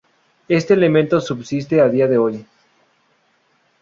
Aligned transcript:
Este 0.47 0.73
elemento 0.73 1.21
subsiste 1.21 1.79
a 1.79 1.87
día 1.87 2.07
de 2.07 2.17
hoy. 2.17 2.45